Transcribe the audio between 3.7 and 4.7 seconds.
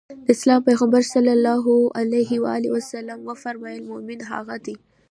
مومن هغه